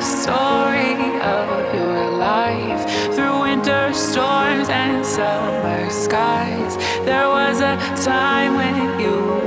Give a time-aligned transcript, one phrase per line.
[0.00, 2.82] the story of your life.
[3.14, 9.39] Through winter storms and summer skies, there was a time when you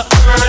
[0.00, 0.39] up.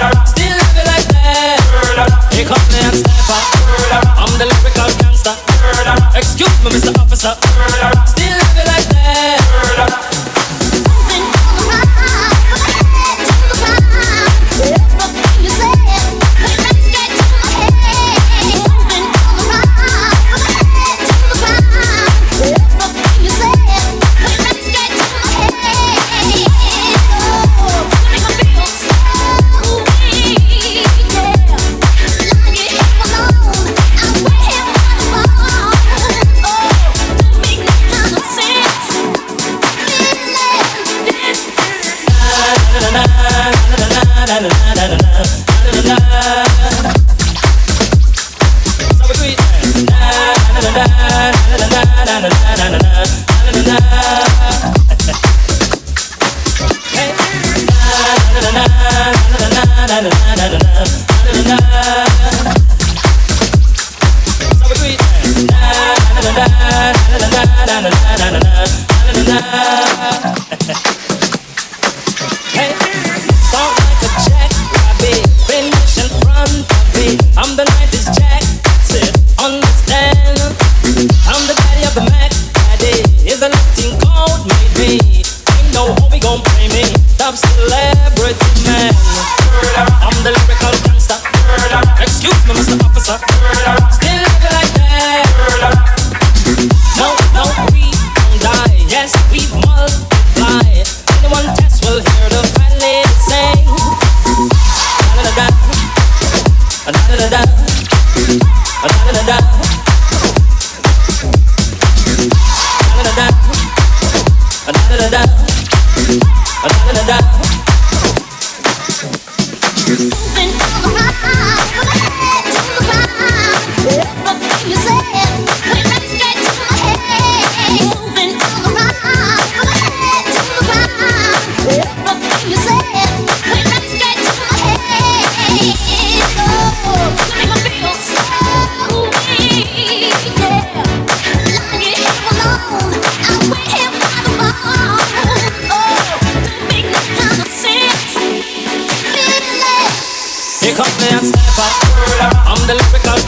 [152.01, 152.75] I'm the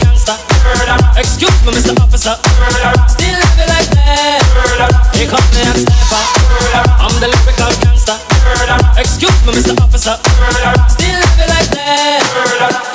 [0.00, 0.36] gangster.
[1.16, 1.94] Excuse me, Mr.
[2.02, 2.34] Officer.
[3.08, 4.42] Still love like that.
[5.14, 5.86] Here comes the.
[6.98, 7.28] I'm the
[7.80, 8.18] gangster.
[8.98, 9.78] Excuse me, Mr.
[9.80, 10.16] Officer.
[10.88, 12.94] Still love like that.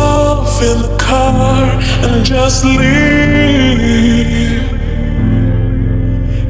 [0.00, 1.64] yourself in the car
[2.04, 2.78] and just leave.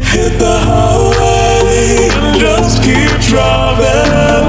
[0.02, 4.48] Hit the highway and just keep driving.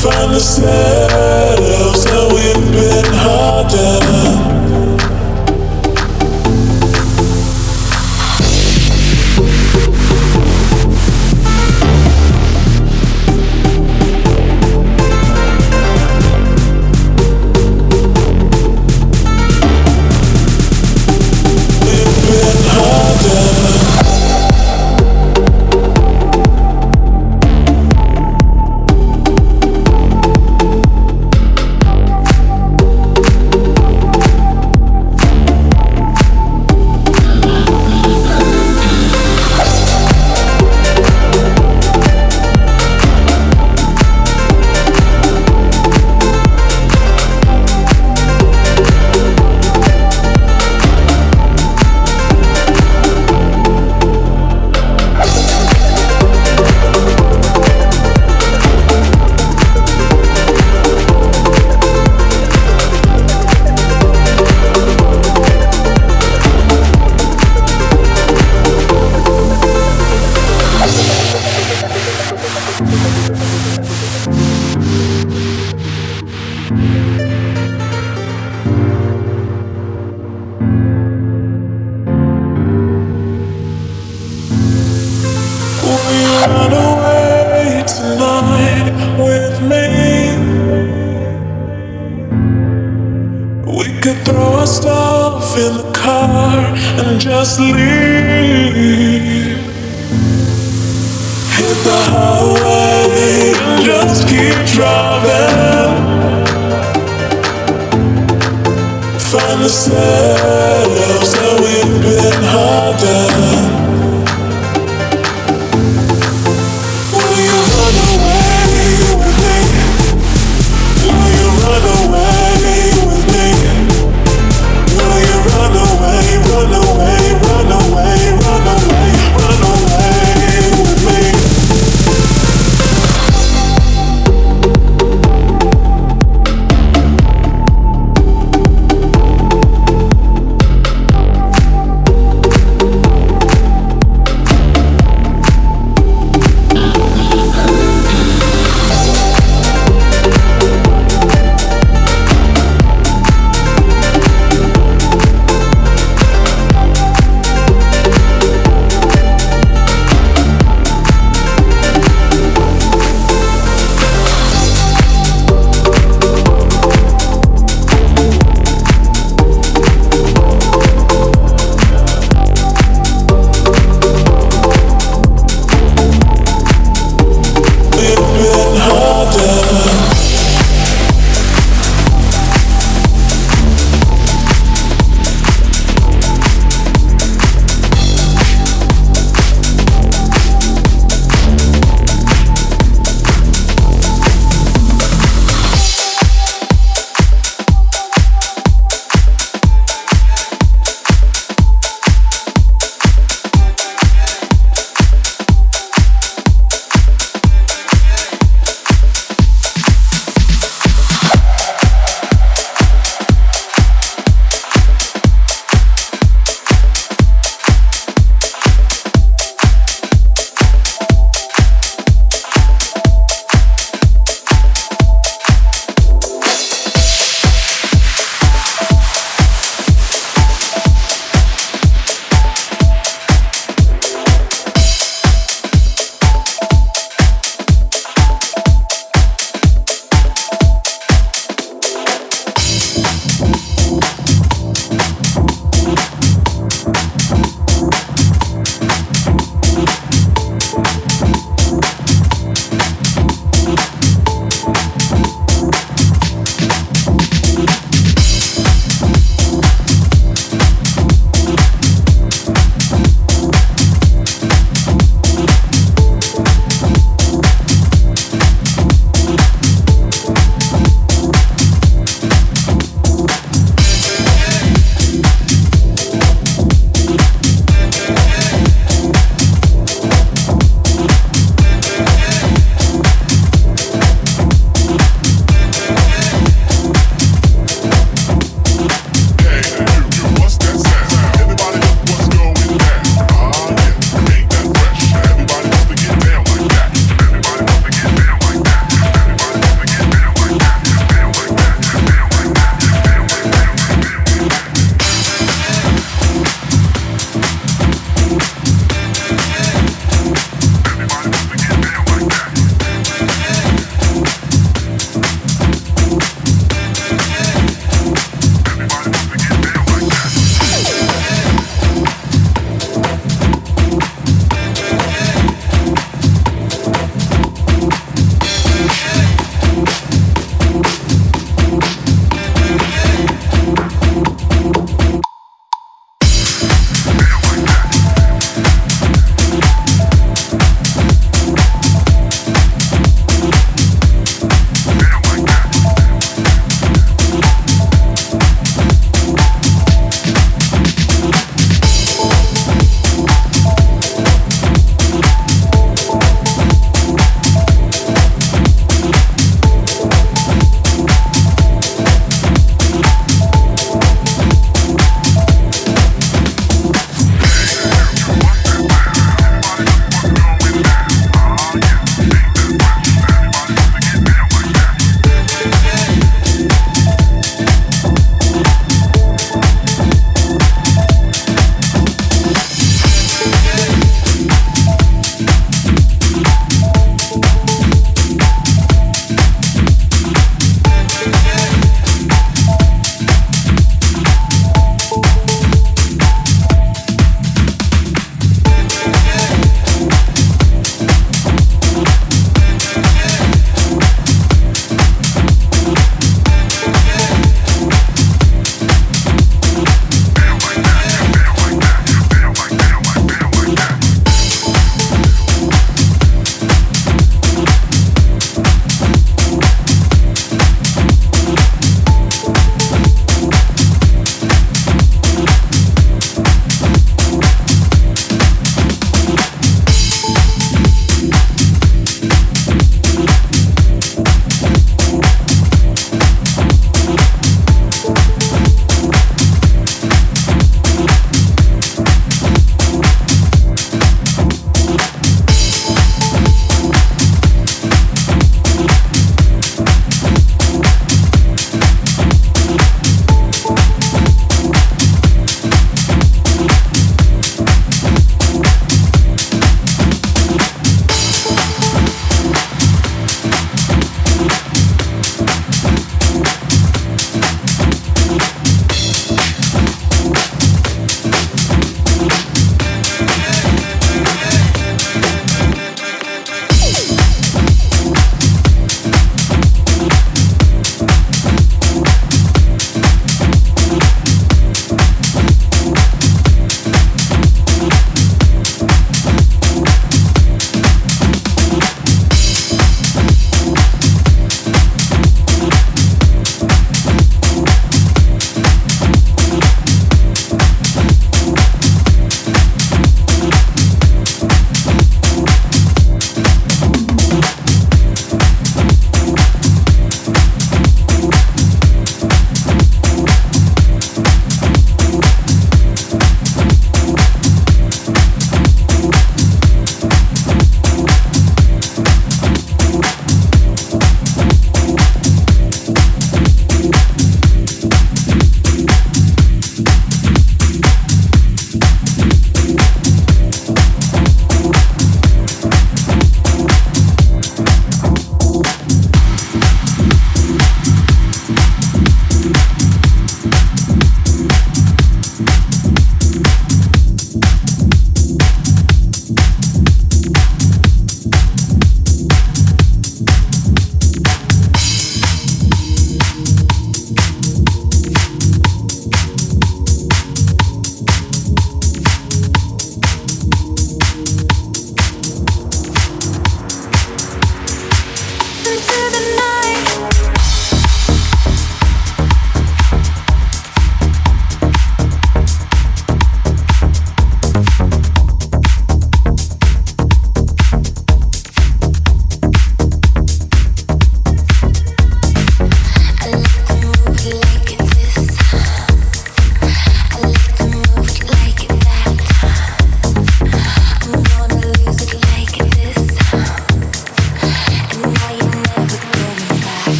[0.00, 4.05] Find the shadows that we've been hiding.